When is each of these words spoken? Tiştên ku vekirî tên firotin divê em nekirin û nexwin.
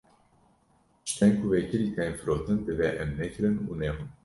Tiştên 1.05 1.31
ku 1.41 1.45
vekirî 1.51 1.87
tên 1.95 2.11
firotin 2.19 2.59
divê 2.67 2.89
em 3.03 3.09
nekirin 3.19 3.55
û 3.69 3.71
nexwin. 3.81 4.09